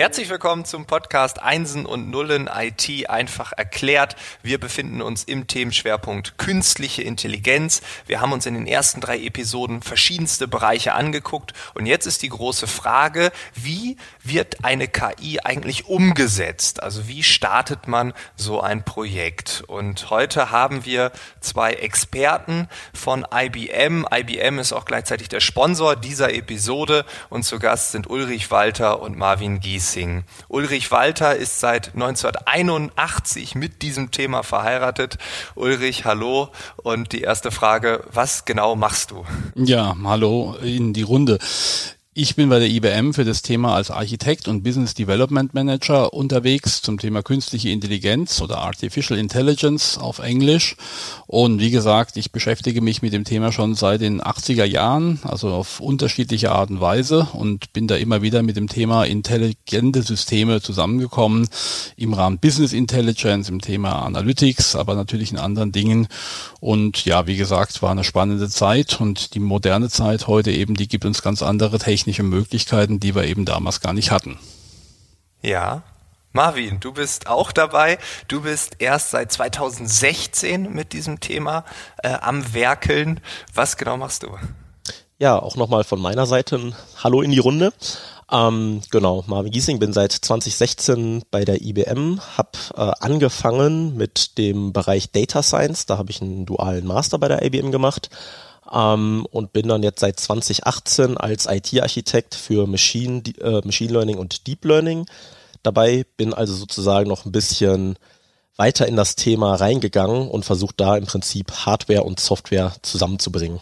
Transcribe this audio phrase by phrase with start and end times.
[0.00, 4.14] Herzlich willkommen zum Podcast Einsen und Nullen IT einfach erklärt.
[4.44, 7.82] Wir befinden uns im Themenschwerpunkt künstliche Intelligenz.
[8.06, 12.28] Wir haben uns in den ersten drei Episoden verschiedenste Bereiche angeguckt und jetzt ist die
[12.28, 16.80] große Frage, wie wird eine KI eigentlich umgesetzt?
[16.80, 19.64] Also wie startet man so ein Projekt?
[19.66, 21.10] Und heute haben wir
[21.40, 24.06] zwei Experten von IBM.
[24.14, 29.18] IBM ist auch gleichzeitig der Sponsor dieser Episode und zu Gast sind Ulrich Walter und
[29.18, 29.87] Marvin Gies.
[29.88, 30.24] Giesing.
[30.48, 35.18] Ulrich Walter ist seit 1981 mit diesem Thema verheiratet.
[35.54, 36.50] Ulrich, hallo.
[36.76, 39.24] Und die erste Frage, was genau machst du?
[39.54, 41.38] Ja, hallo in die Runde.
[42.20, 46.82] Ich bin bei der IBM für das Thema als Architekt und Business Development Manager unterwegs
[46.82, 50.74] zum Thema künstliche Intelligenz oder Artificial Intelligence auf Englisch.
[51.28, 55.50] Und wie gesagt, ich beschäftige mich mit dem Thema schon seit den 80er Jahren, also
[55.50, 60.60] auf unterschiedliche Art und Weise und bin da immer wieder mit dem Thema intelligente Systeme
[60.60, 61.48] zusammengekommen
[61.94, 66.08] im Rahmen Business Intelligence, im Thema Analytics, aber natürlich in anderen Dingen.
[66.58, 70.88] Und ja, wie gesagt, war eine spannende Zeit und die moderne Zeit heute eben, die
[70.88, 74.38] gibt uns ganz andere Techniken technische Möglichkeiten, die wir eben damals gar nicht hatten.
[75.42, 75.82] Ja.
[76.32, 77.98] Marvin, du bist auch dabei.
[78.28, 81.64] Du bist erst seit 2016 mit diesem Thema
[82.02, 83.20] äh, am Werkeln.
[83.52, 84.28] Was genau machst du?
[85.18, 87.74] Ja, auch nochmal von meiner Seite ein Hallo in die Runde.
[88.30, 94.72] Ähm, genau, Marvin Giesing, bin seit 2016 bei der IBM, habe äh, angefangen mit dem
[94.72, 98.10] Bereich Data Science, da habe ich einen dualen Master bei der IBM gemacht
[98.72, 104.46] ähm, und bin dann jetzt seit 2018 als IT-Architekt für Machine, äh, Machine Learning und
[104.46, 105.06] Deep Learning
[105.62, 107.98] dabei, bin also sozusagen noch ein bisschen
[108.56, 113.60] weiter in das Thema reingegangen und versuche da im Prinzip Hardware und Software zusammenzubringen.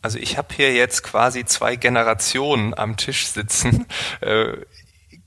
[0.00, 3.86] Also ich habe hier jetzt quasi zwei Generationen am Tisch sitzen.
[4.20, 4.64] Äh,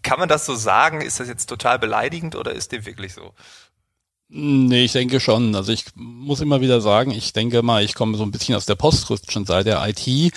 [0.02, 1.02] kann man das so sagen?
[1.02, 3.34] Ist das jetzt total beleidigend oder ist dem wirklich so?
[4.34, 5.56] Nee, ich denke schon.
[5.56, 8.66] Also ich muss immer wieder sagen, ich denke mal, ich komme so ein bisschen aus
[8.66, 10.34] der postrüstischen Seite der IT.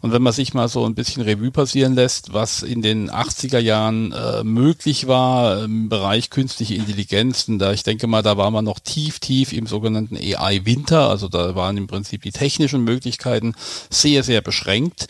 [0.00, 3.60] Und wenn man sich mal so ein bisschen Revue passieren lässt, was in den 80er
[3.60, 8.64] Jahren äh, möglich war im Bereich künstliche Intelligenz, da ich denke mal, da war man
[8.64, 11.08] noch tief, tief im sogenannten AI-Winter.
[11.08, 13.54] Also da waren im Prinzip die technischen Möglichkeiten
[13.90, 15.06] sehr, sehr beschränkt.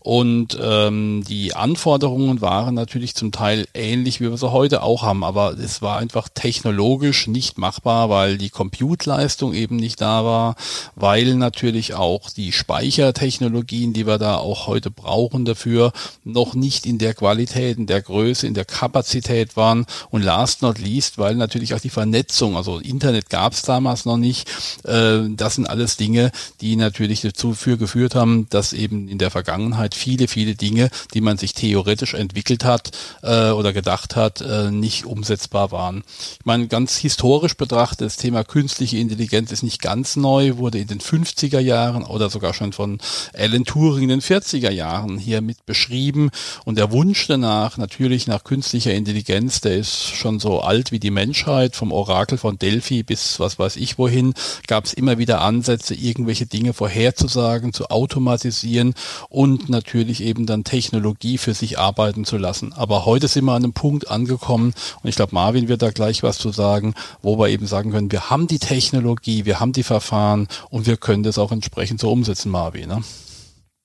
[0.00, 5.22] Und ähm, die Anforderungen waren natürlich zum Teil ähnlich, wie wir sie heute auch haben.
[5.22, 10.54] Aber es war einfach technologisch nicht machbar machbar, weil die Compute-Leistung eben nicht da war,
[10.94, 15.92] weil natürlich auch die Speichertechnologien, die wir da auch heute brauchen dafür,
[16.22, 20.78] noch nicht in der Qualität, in der Größe, in der Kapazität waren und last not
[20.78, 24.48] least, weil natürlich auch die Vernetzung, also Internet gab es damals noch nicht,
[24.84, 26.30] äh, das sind alles Dinge,
[26.60, 31.38] die natürlich dazu geführt haben, dass eben in der Vergangenheit viele, viele Dinge, die man
[31.38, 32.90] sich theoretisch entwickelt hat
[33.22, 36.04] äh, oder gedacht hat, äh, nicht umsetzbar waren.
[36.38, 40.86] Ich meine, ganz historisch betrachtet, das Thema künstliche Intelligenz ist nicht ganz neu, wurde in
[40.86, 42.98] den 50er Jahren oder sogar schon von
[43.32, 46.30] Alan Turing in den 40er Jahren hier mit beschrieben.
[46.66, 51.10] Und der Wunsch danach, natürlich nach künstlicher Intelligenz, der ist schon so alt wie die
[51.10, 54.34] Menschheit, vom Orakel von Delphi bis was weiß ich wohin,
[54.66, 58.94] gab es immer wieder Ansätze, irgendwelche Dinge vorherzusagen, zu automatisieren
[59.30, 62.74] und natürlich eben dann Technologie für sich arbeiten zu lassen.
[62.74, 66.22] Aber heute sind wir an einem Punkt angekommen und ich glaube, Marvin wird da gleich
[66.22, 69.82] was zu sagen, wo wir eben sagen können, wir haben die Technologie, wir haben die
[69.82, 72.88] Verfahren und wir können das auch entsprechend so umsetzen, Marvin.
[72.88, 73.02] Ne?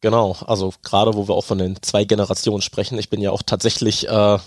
[0.01, 3.43] Genau, also gerade wo wir auch von den zwei Generationen sprechen, ich bin ja auch
[3.43, 4.37] tatsächlich, äh,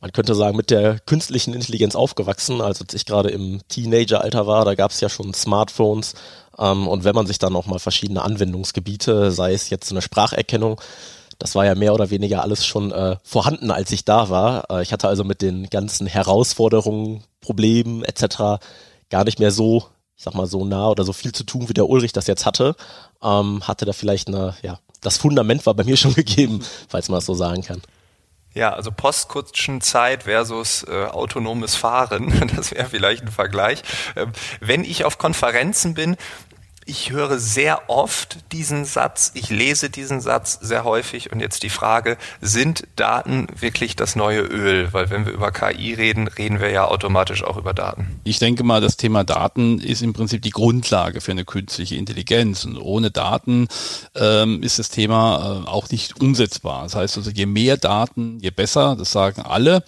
[0.00, 2.60] man könnte sagen, mit der künstlichen Intelligenz aufgewachsen.
[2.60, 6.14] Also als ich gerade im Teenageralter war, da gab es ja schon Smartphones.
[6.58, 10.80] Ähm, und wenn man sich dann auch mal verschiedene Anwendungsgebiete, sei es jetzt eine Spracherkennung,
[11.38, 14.70] das war ja mehr oder weniger alles schon äh, vorhanden, als ich da war.
[14.70, 18.62] Äh, ich hatte also mit den ganzen Herausforderungen, Problemen etc.
[19.10, 19.84] gar nicht mehr so,
[20.16, 22.46] ich sag mal, so nah oder so viel zu tun, wie der Ulrich das jetzt
[22.46, 22.76] hatte.
[23.22, 27.18] Ähm, hatte da vielleicht eine, ja, das Fundament war bei mir schon gegeben, falls man
[27.18, 27.82] das so sagen kann.
[28.54, 33.82] Ja, also Postkutschenzeit versus äh, autonomes Fahren, das wäre vielleicht ein Vergleich.
[34.14, 36.16] Ähm, wenn ich auf Konferenzen bin,
[36.86, 41.70] ich höre sehr oft diesen Satz, ich lese diesen Satz sehr häufig und jetzt die
[41.70, 44.92] Frage, sind Daten wirklich das neue Öl?
[44.92, 48.20] Weil wenn wir über KI reden, reden wir ja automatisch auch über Daten.
[48.24, 52.64] Ich denke mal, das Thema Daten ist im Prinzip die Grundlage für eine künstliche Intelligenz
[52.64, 53.68] und ohne Daten
[54.14, 56.84] ähm, ist das Thema äh, auch nicht umsetzbar.
[56.84, 59.82] Das heißt also, je mehr Daten, je besser, das sagen alle.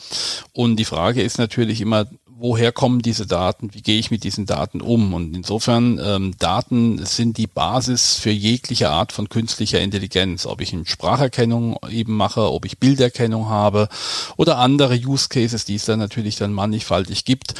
[0.52, 2.06] Und die Frage ist natürlich immer,
[2.38, 5.14] woher kommen diese Daten, wie gehe ich mit diesen Daten um.
[5.14, 10.72] Und insofern, ähm, Daten sind die Basis für jegliche Art von künstlicher Intelligenz, ob ich
[10.72, 13.88] eine Spracherkennung eben mache, ob ich Bilderkennung habe
[14.36, 17.54] oder andere Use Cases, die es dann natürlich dann mannigfaltig gibt.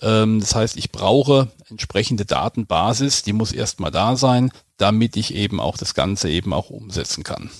[0.00, 5.60] Ähm, das heißt, ich brauche entsprechende Datenbasis, die muss erstmal da sein, damit ich eben
[5.60, 7.50] auch das Ganze eben auch umsetzen kann.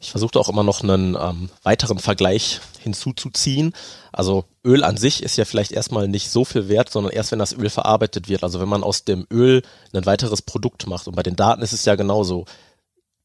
[0.00, 3.72] Ich versuchte auch immer noch einen ähm, weiteren Vergleich hinzuzuziehen.
[4.12, 7.40] Also Öl an sich ist ja vielleicht erstmal nicht so viel wert, sondern erst wenn
[7.40, 8.44] das Öl verarbeitet wird.
[8.44, 9.62] Also wenn man aus dem Öl
[9.92, 11.08] ein weiteres Produkt macht.
[11.08, 12.44] Und bei den Daten ist es ja genauso.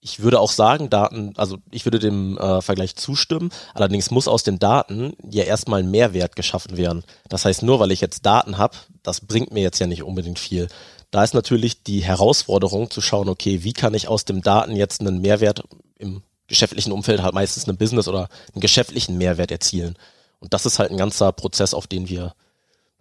[0.02, 3.52] Ich würde auch sagen, Daten, also ich würde dem äh, Vergleich zustimmen.
[3.76, 7.04] Allerdings muss aus den Daten ja erstmal Mehrwert geschaffen werden.
[7.30, 10.40] Das heißt, nur weil ich jetzt Daten habe, das bringt mir jetzt ja nicht unbedingt
[10.40, 10.68] viel.
[11.12, 15.02] Da ist natürlich die Herausforderung zu schauen, okay, wie kann ich aus dem Daten jetzt
[15.02, 15.64] einen Mehrwert
[16.00, 16.24] im
[16.54, 19.96] geschäftlichen Umfeld halt meistens einen Business oder einen geschäftlichen Mehrwert erzielen.
[20.40, 22.34] Und das ist halt ein ganzer Prozess, auf den wir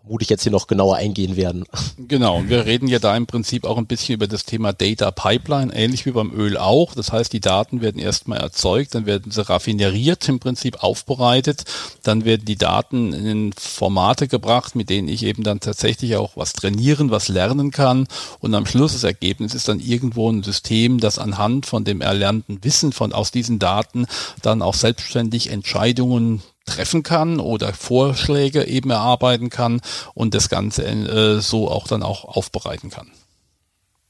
[0.03, 1.65] vermutlich jetzt hier noch genauer eingehen werden.
[1.97, 5.73] Genau, wir reden ja da im Prinzip auch ein bisschen über das Thema Data Pipeline,
[5.73, 6.95] ähnlich wie beim Öl auch.
[6.95, 11.65] Das heißt, die Daten werden erstmal erzeugt, dann werden sie raffineriert, im Prinzip aufbereitet,
[12.03, 16.53] dann werden die Daten in Formate gebracht, mit denen ich eben dann tatsächlich auch was
[16.53, 18.09] trainieren, was lernen kann
[18.41, 22.65] und am Schluss das Ergebnis ist dann irgendwo ein System, das anhand von dem erlernten
[22.65, 24.07] Wissen von aus diesen Daten
[24.43, 29.81] dann auch selbstständig Entscheidungen treffen kann oder Vorschläge eben erarbeiten kann
[30.14, 33.11] und das Ganze äh, so auch dann auch aufbereiten kann.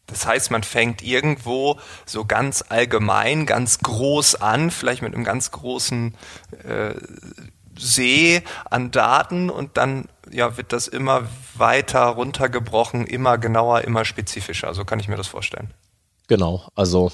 [0.07, 5.51] Das heißt, man fängt irgendwo so ganz allgemein, ganz groß an, vielleicht mit einem ganz
[5.51, 6.15] großen
[6.65, 6.95] äh,
[7.79, 11.23] See an Daten und dann ja, wird das immer
[11.55, 14.75] weiter runtergebrochen, immer genauer, immer spezifischer.
[14.75, 15.73] So kann ich mir das vorstellen.
[16.29, 17.11] Genau, also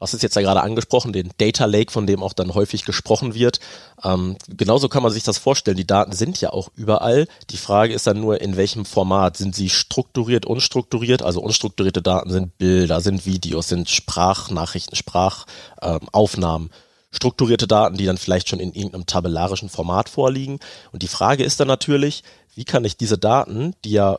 [0.00, 3.34] was ist jetzt ja gerade angesprochen, den Data Lake, von dem auch dann häufig gesprochen
[3.34, 3.60] wird.
[4.02, 5.76] Ähm, genauso kann man sich das vorstellen.
[5.76, 7.28] Die Daten sind ja auch überall.
[7.50, 9.36] Die Frage ist dann nur, in welchem Format.
[9.36, 11.22] Sind sie strukturiert, unstrukturiert?
[11.22, 16.68] Also unstrukturierte Daten sind Bilder, sind Videos, sind Sprachnachrichten, Sprachaufnahmen.
[16.68, 16.74] Ähm,
[17.12, 20.60] strukturierte Daten, die dann vielleicht schon in irgendeinem tabellarischen Format vorliegen.
[20.92, 22.22] Und die Frage ist dann natürlich,
[22.54, 24.18] wie kann ich diese Daten, die ja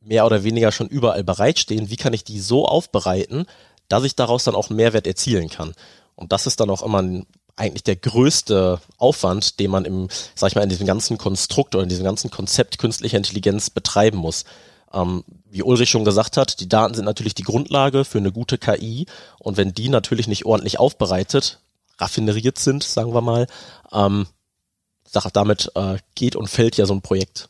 [0.00, 3.46] mehr oder weniger schon überall bereitstehen, wie kann ich die so aufbereiten,
[3.90, 5.74] dass ich daraus dann auch Mehrwert erzielen kann.
[6.14, 7.02] Und das ist dann auch immer
[7.56, 11.82] eigentlich der größte Aufwand, den man im, sag ich mal, in diesem ganzen Konstrukt oder
[11.82, 14.44] in diesem ganzen Konzept künstlicher Intelligenz betreiben muss.
[14.92, 18.56] Ähm, wie Ulrich schon gesagt hat, die Daten sind natürlich die Grundlage für eine gute
[18.56, 19.06] KI
[19.38, 21.60] und wenn die natürlich nicht ordentlich aufbereitet,
[21.98, 23.46] raffineriert sind, sagen wir mal,
[23.92, 24.26] ähm,
[25.32, 27.49] damit äh, geht und fällt ja so ein Projekt.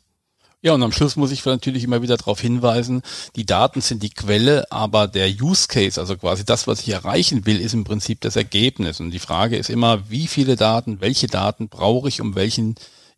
[0.62, 3.00] Ja, und am Schluss muss ich natürlich immer wieder darauf hinweisen,
[3.34, 7.46] die Daten sind die Quelle, aber der Use Case, also quasi das, was ich erreichen
[7.46, 9.00] will, ist im Prinzip das Ergebnis.
[9.00, 12.74] Und die Frage ist immer, wie viele Daten, welche Daten brauche ich, um welchen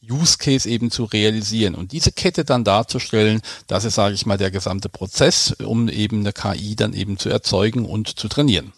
[0.08, 4.38] Use Case eben zu realisieren und diese Kette dann darzustellen, das ist, sage ich mal,
[4.38, 8.72] der gesamte Prozess, um eben eine KI dann eben zu erzeugen und zu trainieren.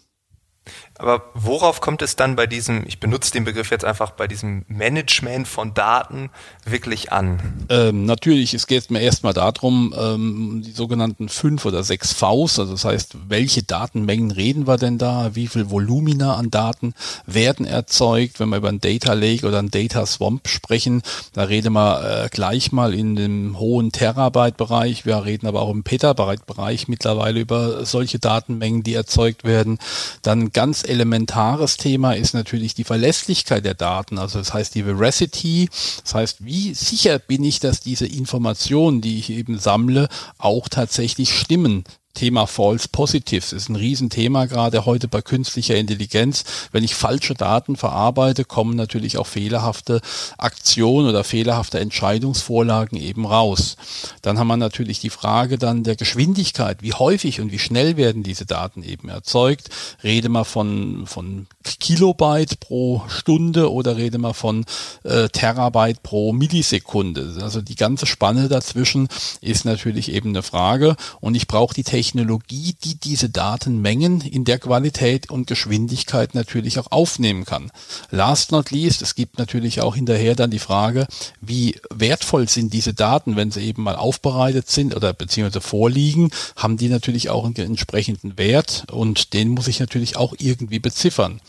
[0.97, 4.63] Aber worauf kommt es dann bei diesem, ich benutze den Begriff jetzt einfach, bei diesem
[4.69, 6.29] Management von Daten
[6.63, 7.65] wirklich an?
[7.69, 12.71] Ähm, natürlich, es geht mir erstmal darum, ähm, die sogenannten fünf oder sechs Vs, also
[12.71, 16.93] das heißt, welche Datenmengen reden wir denn da, wie viel Volumina an Daten
[17.25, 21.01] werden erzeugt, wenn wir über ein Data Lake oder ein Data Swamp sprechen,
[21.33, 25.83] da reden wir äh, gleich mal in dem hohen Terabyte-Bereich, wir reden aber auch im
[25.83, 29.77] Petabyte-Bereich mittlerweile über solche Datenmengen, die erzeugt werden.
[30.21, 34.17] Dann ganz elementares Thema ist natürlich die Verlässlichkeit der Daten.
[34.17, 35.69] Also das heißt die Veracity.
[36.03, 41.33] Das heißt, wie sicher bin ich, dass diese Informationen, die ich eben sammle, auch tatsächlich
[41.33, 41.83] stimmen?
[42.15, 46.43] Thema False Positives ist ein Riesenthema gerade heute bei künstlicher Intelligenz.
[46.71, 50.01] Wenn ich falsche Daten verarbeite, kommen natürlich auch fehlerhafte
[50.37, 53.77] Aktionen oder fehlerhafte Entscheidungsvorlagen eben raus.
[54.23, 56.81] Dann haben wir natürlich die Frage dann der Geschwindigkeit.
[56.81, 59.69] Wie häufig und wie schnell werden diese Daten eben erzeugt?
[60.03, 61.47] Rede mal von, von
[61.79, 64.65] Kilobyte pro Stunde oder rede mal von
[65.03, 67.37] äh, Terabyte pro Millisekunde.
[67.41, 69.07] Also die ganze Spanne dazwischen
[69.41, 74.59] ist natürlich eben eine Frage und ich brauche die Technologie, die diese Datenmengen in der
[74.59, 77.71] Qualität und Geschwindigkeit natürlich auch aufnehmen kann.
[78.11, 81.07] Last not least, es gibt natürlich auch hinterher dann die Frage,
[81.41, 86.77] wie wertvoll sind diese Daten, wenn sie eben mal aufbereitet sind oder beziehungsweise vorliegen, haben
[86.77, 91.41] die natürlich auch einen entsprechenden Wert und den muss ich natürlich auch irgendwie beziffern.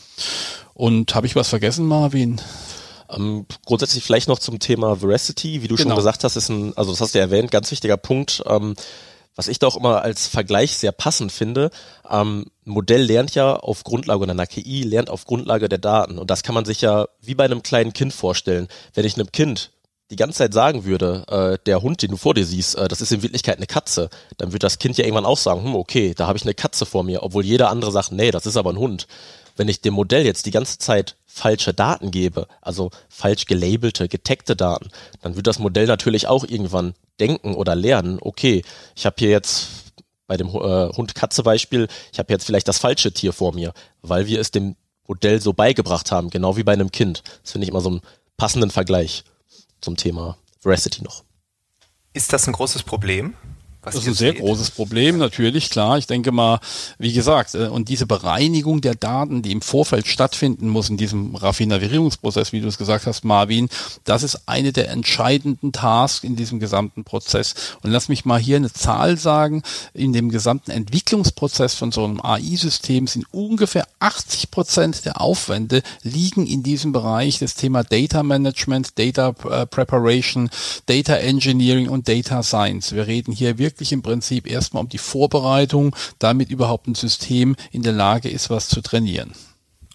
[0.73, 2.41] Und habe ich was vergessen, Marvin?
[3.09, 5.89] Ähm, grundsätzlich vielleicht noch zum Thema Veracity, wie du genau.
[5.89, 8.43] schon gesagt hast, ist ein, also das hast du ja erwähnt, ganz wichtiger Punkt.
[8.45, 8.75] Ähm,
[9.37, 11.69] was ich da auch immer als Vergleich sehr passend finde,
[12.09, 16.17] ähm, Modell lernt ja auf Grundlage oder einer KI lernt auf Grundlage der Daten.
[16.17, 18.67] Und das kann man sich ja wie bei einem kleinen Kind vorstellen.
[18.93, 19.71] Wenn ich einem Kind
[20.09, 23.01] die ganze Zeit sagen würde, äh, der Hund, den du vor dir siehst, äh, das
[23.01, 26.13] ist in Wirklichkeit eine Katze, dann wird das Kind ja irgendwann auch sagen, hm, okay,
[26.15, 28.71] da habe ich eine Katze vor mir, obwohl jeder andere sagt, nee, das ist aber
[28.71, 29.07] ein Hund.
[29.57, 34.55] Wenn ich dem Modell jetzt die ganze Zeit falsche Daten gebe, also falsch gelabelte, getagte
[34.55, 34.89] Daten,
[35.21, 38.63] dann wird das Modell natürlich auch irgendwann denken oder lernen, okay,
[38.95, 39.67] ich habe hier jetzt
[40.27, 44.39] bei dem äh, Hund-Katze-Beispiel, ich habe jetzt vielleicht das falsche Tier vor mir, weil wir
[44.39, 44.75] es dem
[45.07, 47.23] Modell so beigebracht haben, genau wie bei einem Kind.
[47.43, 48.01] Das finde ich immer so einen
[48.35, 49.23] passenden Vergleich
[49.81, 51.23] zum Thema Veracity noch.
[52.13, 53.35] Ist das ein großes Problem?
[53.87, 54.41] Was das ist ein sehr seht.
[54.41, 55.97] großes Problem, natürlich, klar.
[55.97, 56.59] Ich denke mal,
[56.99, 61.35] wie gesagt, äh, und diese Bereinigung der Daten, die im Vorfeld stattfinden muss in diesem
[61.35, 63.69] Raffinerierungsprozess, wie du es gesagt hast, Marvin,
[64.03, 67.55] das ist eine der entscheidenden Tasks in diesem gesamten Prozess.
[67.81, 69.63] Und lass mich mal hier eine Zahl sagen.
[69.93, 76.45] In dem gesamten Entwicklungsprozess von so einem AI-System sind ungefähr 80 Prozent der Aufwände liegen
[76.45, 80.49] in diesem Bereich des Thema Data Management, Data äh, Preparation,
[80.87, 82.93] Data Engineering und Data Science.
[82.93, 87.55] Wir reden hier wirklich wirklich im Prinzip erstmal um die Vorbereitung, damit überhaupt ein System
[87.71, 89.33] in der Lage ist, was zu trainieren.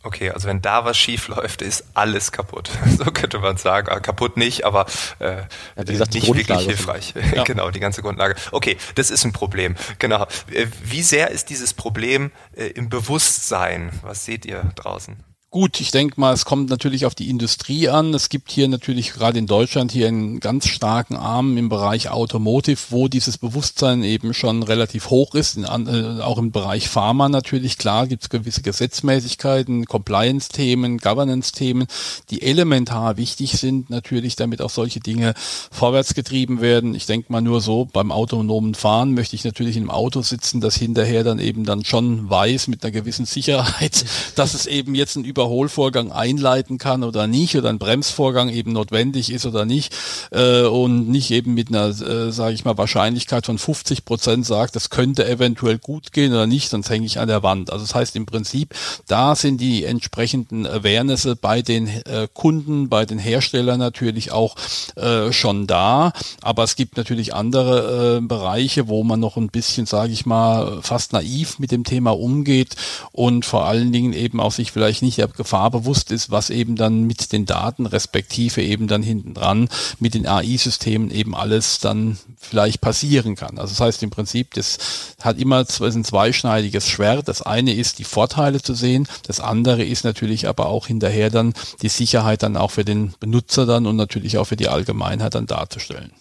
[0.04, 2.70] Okay, also wenn da was schief läuft, ist alles kaputt.
[2.96, 3.88] So könnte man sagen.
[3.90, 4.86] Ah, kaputt nicht, aber
[5.18, 5.42] äh,
[5.76, 7.14] ja, gesagt, nicht wirklich hilfreich.
[7.34, 7.42] Ja.
[7.44, 8.36] genau, die ganze Grundlage.
[8.52, 9.76] Okay, das ist ein Problem.
[9.98, 10.26] Genau.
[10.52, 13.90] Äh, wie sehr ist dieses Problem äh, im Bewusstsein?
[14.02, 15.16] Was seht ihr draußen?
[15.52, 18.14] Gut, ich denke mal, es kommt natürlich auf die Industrie an.
[18.14, 22.78] Es gibt hier natürlich gerade in Deutschland hier einen ganz starken Arm im Bereich Automotive,
[22.88, 25.59] wo dieses Bewusstsein eben schon relativ hoch ist.
[25.59, 31.87] In, äh, auch im Bereich Pharma natürlich, klar, gibt es gewisse Gesetzmäßigkeiten, Compliance-Themen, Governance-Themen,
[32.30, 35.35] die elementar wichtig sind natürlich, damit auch solche Dinge
[35.71, 36.94] vorwärts getrieben werden.
[36.94, 40.76] Ich denke mal nur so, beim autonomen Fahren möchte ich natürlich einem Auto sitzen, das
[40.76, 45.26] hinterher dann eben dann schon weiß mit einer gewissen Sicherheit, dass es eben jetzt ein
[45.26, 49.92] Über Überholvorgang einleiten kann oder nicht oder ein Bremsvorgang eben notwendig ist oder nicht
[50.30, 54.76] äh, und nicht eben mit einer, äh, sage ich mal, Wahrscheinlichkeit von 50 Prozent sagt,
[54.76, 57.72] das könnte eventuell gut gehen oder nicht, sonst hänge ich an der Wand.
[57.72, 58.75] Also das heißt im Prinzip,
[59.08, 64.54] da sind die entsprechenden Awareness bei den äh, Kunden, bei den Herstellern natürlich auch
[64.94, 69.87] äh, schon da, aber es gibt natürlich andere äh, Bereiche, wo man noch ein bisschen,
[69.87, 72.76] sage ich mal, fast naiv mit dem Thema umgeht
[73.11, 76.76] und vor allen Dingen eben auch sich vielleicht nicht der Gefahr bewusst ist, was eben
[76.76, 82.18] dann mit den Daten respektive eben dann hinten dran mit den AI-Systemen eben alles dann
[82.38, 83.58] vielleicht passieren kann.
[83.58, 84.78] Also das heißt im Prinzip, das
[85.20, 87.28] hat immer ein zweischneidiges Schwert.
[87.28, 89.08] Das eine ist, die Vorteile zu sehen.
[89.26, 93.66] Das andere ist natürlich aber auch hinterher dann die Sicherheit dann auch für den Benutzer
[93.66, 96.12] dann und natürlich auch für die Allgemeinheit dann darzustellen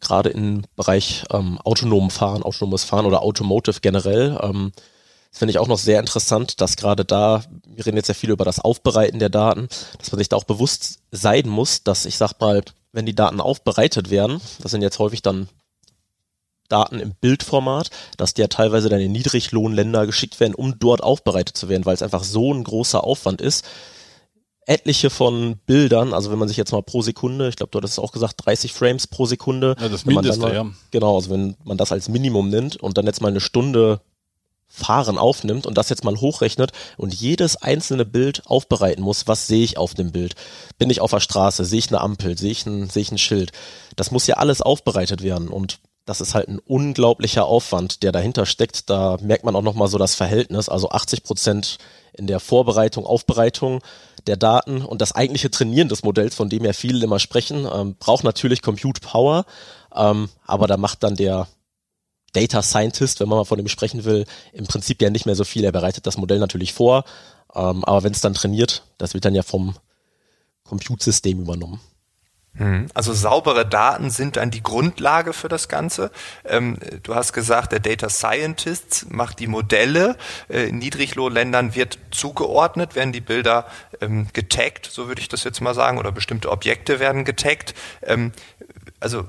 [0.00, 4.72] gerade im Bereich ähm, autonomen Fahren, autonomes Fahren oder Automotive generell, ähm,
[5.30, 8.30] das finde ich auch noch sehr interessant, dass gerade da, wir reden jetzt ja viel
[8.30, 9.68] über das Aufbereiten der Daten,
[9.98, 13.40] dass man sich da auch bewusst sein muss, dass ich sag mal, wenn die Daten
[13.40, 15.48] aufbereitet werden, das sind jetzt häufig dann
[16.68, 21.56] Daten im Bildformat, dass die ja teilweise dann in Niedriglohnländer geschickt werden, um dort aufbereitet
[21.56, 23.64] zu werden, weil es einfach so ein großer Aufwand ist.
[24.66, 27.98] Etliche von Bildern, also wenn man sich jetzt mal pro Sekunde, ich glaube, du hattest
[27.98, 29.74] auch gesagt, 30 Frames pro Sekunde.
[29.80, 30.66] Ja, das Mindeste, mal, ja.
[30.92, 34.00] Genau, also wenn man das als Minimum nimmt und dann jetzt mal eine Stunde
[34.72, 39.64] Fahren aufnimmt und das jetzt mal hochrechnet und jedes einzelne Bild aufbereiten muss, was sehe
[39.64, 40.36] ich auf dem Bild?
[40.78, 41.64] Bin ich auf der Straße?
[41.64, 42.38] Sehe ich eine Ampel?
[42.38, 43.50] Sehe ich ein, sehe ich ein Schild?
[43.96, 48.46] Das muss ja alles aufbereitet werden und das ist halt ein unglaublicher Aufwand, der dahinter
[48.46, 48.88] steckt.
[48.88, 51.78] Da merkt man auch nochmal so das Verhältnis, also 80 Prozent
[52.12, 53.80] in der Vorbereitung, Aufbereitung
[54.26, 57.96] der Daten und das eigentliche Trainieren des Modells, von dem ja viele immer sprechen, ähm,
[57.98, 59.44] braucht natürlich Compute Power,
[59.94, 61.48] ähm, aber da macht dann der
[62.32, 65.44] Data Scientist, wenn man mal von dem sprechen will, im Prinzip ja nicht mehr so
[65.44, 65.64] viel.
[65.64, 67.04] Er bereitet das Modell natürlich vor,
[67.54, 69.74] ähm, aber wenn es dann trainiert, das wird dann ja vom
[70.64, 71.80] Compute-System übernommen.
[72.56, 72.88] Hm.
[72.94, 76.10] Also saubere Daten sind dann die Grundlage für das Ganze.
[76.44, 80.16] Ähm, du hast gesagt, der Data Scientist macht die Modelle.
[80.48, 83.66] Äh, in Niedriglohnländern wird zugeordnet, werden die Bilder
[84.00, 87.74] ähm, getaggt, so würde ich das jetzt mal sagen, oder bestimmte Objekte werden getaggt.
[88.02, 88.32] Ähm,
[88.98, 89.28] also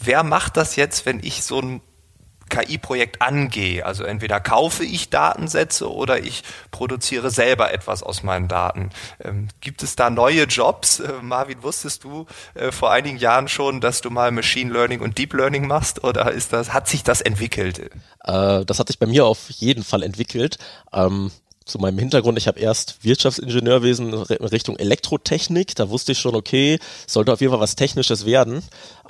[0.00, 1.80] wer macht das jetzt, wenn ich so ein
[2.50, 3.86] KI-Projekt angehe.
[3.86, 8.90] Also entweder kaufe ich Datensätze oder ich produziere selber etwas aus meinen Daten.
[9.24, 11.00] Ähm, gibt es da neue Jobs?
[11.00, 15.16] Äh, Marvin, wusstest du äh, vor einigen Jahren schon, dass du mal Machine Learning und
[15.16, 17.78] Deep Learning machst oder ist das, hat sich das entwickelt?
[18.24, 20.58] Äh, das hat sich bei mir auf jeden Fall entwickelt.
[20.92, 21.30] Ähm,
[21.66, 27.32] zu meinem Hintergrund, ich habe erst Wirtschaftsingenieurwesen Richtung Elektrotechnik, da wusste ich schon, okay, sollte
[27.32, 28.62] auf jeden Fall was Technisches werden.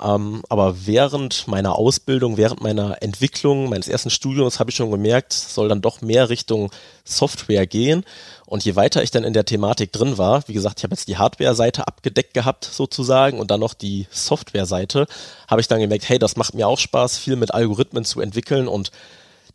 [0.03, 5.33] Ähm, aber während meiner Ausbildung, während meiner Entwicklung, meines ersten Studiums habe ich schon gemerkt,
[5.33, 6.71] soll dann doch mehr Richtung
[7.05, 8.03] Software gehen.
[8.45, 11.07] Und je weiter ich dann in der Thematik drin war, wie gesagt, ich habe jetzt
[11.07, 15.07] die Hardware-Seite abgedeckt gehabt sozusagen und dann noch die Software-Seite,
[15.47, 18.67] habe ich dann gemerkt, hey, das macht mir auch Spaß, viel mit Algorithmen zu entwickeln
[18.67, 18.91] und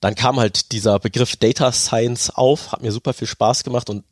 [0.06, 4.04] dann kam halt dieser Begriff Data Science auf, hat mir super viel Spaß gemacht und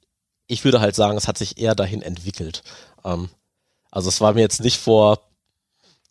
[0.48, 2.64] ich würde halt sagen, es hat sich eher dahin entwickelt.
[3.04, 3.28] Ähm,
[3.92, 5.20] also es war mir jetzt nicht vor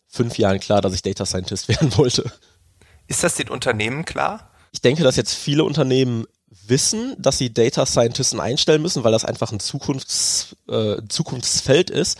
[0.08, 2.32] fünf Jahren klar, dass ich Data Scientist werden wollte.
[3.08, 4.50] Ist das den Unternehmen klar?
[4.72, 6.24] Ich denke, dass jetzt viele Unternehmen
[6.66, 12.18] wissen, dass sie Data Scientisten einstellen müssen, weil das einfach ein Zukunfts, äh, Zukunftsfeld ist.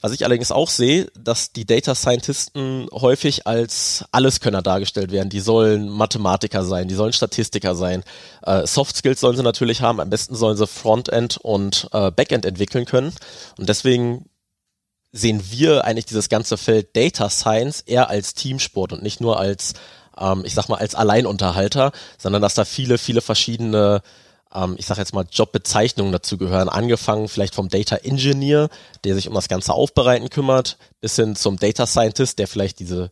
[0.00, 5.28] Was ich allerdings auch sehe, dass die Data Scientisten häufig als Alleskönner dargestellt werden.
[5.28, 8.02] Die sollen Mathematiker sein, die sollen Statistiker sein.
[8.42, 10.00] Äh, Soft Skills sollen sie natürlich haben.
[10.00, 13.12] Am besten sollen sie Frontend und äh, Backend entwickeln können.
[13.58, 14.26] Und deswegen
[15.12, 19.74] sehen wir eigentlich dieses ganze Feld Data Science eher als Teamsport und nicht nur als,
[20.18, 24.02] ähm, ich sag mal, als Alleinunterhalter, sondern dass da viele, viele verschiedene
[24.54, 26.68] ähm, ich sage jetzt mal, Jobbezeichnungen dazu gehören.
[26.68, 28.68] Angefangen vielleicht vom Data Engineer,
[29.04, 33.10] der sich um das ganze Aufbereiten kümmert, bis hin zum Data Scientist, der vielleicht diese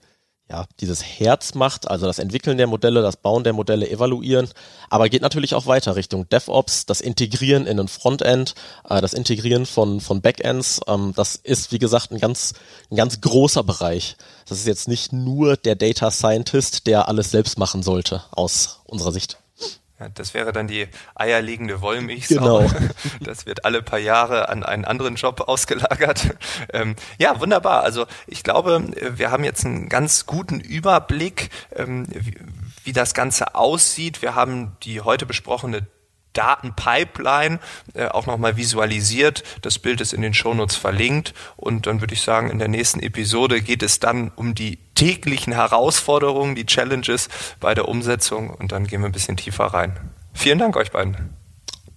[0.51, 4.49] ja, dieses Herz macht, also das Entwickeln der Modelle, das Bauen der Modelle, evaluieren,
[4.89, 8.55] aber geht natürlich auch weiter Richtung DevOps, das Integrieren in ein Frontend,
[8.89, 12.55] äh, das Integrieren von, von Backends, ähm, das ist, wie gesagt, ein ganz,
[12.91, 14.17] ein ganz großer Bereich.
[14.49, 19.13] Das ist jetzt nicht nur der Data Scientist, der alles selbst machen sollte, aus unserer
[19.13, 19.39] Sicht.
[20.01, 22.59] Ja, das wäre dann die eierlegende Wollmilchsau.
[22.59, 22.71] Genau.
[23.21, 26.37] Das wird alle paar Jahre an einen anderen Job ausgelagert.
[26.73, 27.83] Ähm, ja, wunderbar.
[27.83, 28.85] Also ich glaube,
[29.17, 32.37] wir haben jetzt einen ganz guten Überblick, ähm, wie,
[32.85, 34.23] wie das Ganze aussieht.
[34.23, 35.87] Wir haben die heute besprochene
[36.39, 37.59] Datenpipeline
[37.95, 39.43] äh, auch nochmal visualisiert.
[39.63, 41.35] Das Bild ist in den Shownotes verlinkt.
[41.57, 45.53] Und dann würde ich sagen, in der nächsten Episode geht es dann um die täglichen
[45.53, 47.29] Herausforderungen, die Challenges
[47.59, 48.51] bei der Umsetzung.
[48.51, 49.99] Und dann gehen wir ein bisschen tiefer rein.
[50.33, 51.35] Vielen Dank euch beiden.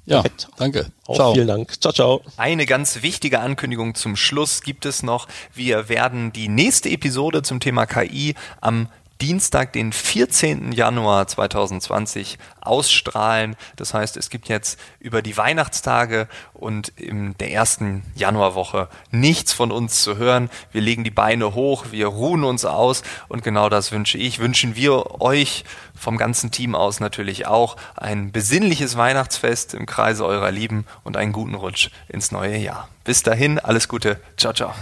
[0.05, 0.48] Ja, Perfekt.
[0.57, 0.91] danke.
[1.05, 1.33] Auch ciao.
[1.33, 1.79] Vielen Dank.
[1.79, 2.21] Ciao, ciao.
[2.36, 5.27] Eine ganz wichtige Ankündigung zum Schluss gibt es noch.
[5.53, 8.88] Wir werden die nächste Episode zum Thema KI am
[9.22, 10.72] Dienstag, den 14.
[10.72, 13.56] Januar 2020 ausstrahlen.
[13.75, 19.72] Das heißt, es gibt jetzt über die Weihnachtstage und in der ersten Januarwoche nichts von
[19.72, 20.50] uns zu hören.
[20.72, 24.39] Wir legen die Beine hoch, wir ruhen uns aus und genau das wünsche ich.
[24.39, 30.50] Wünschen wir euch vom ganzen Team aus natürlich auch ein besinnliches Weihnachtsfest im Kreise eurer
[30.50, 32.89] Lieben und einen guten Rutsch ins neue Jahr.
[33.04, 34.19] Bis dahin, alles Gute.
[34.36, 34.74] Ciao, ciao.